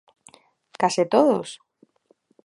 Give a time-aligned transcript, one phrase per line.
[0.81, 1.49] ¿Case todos?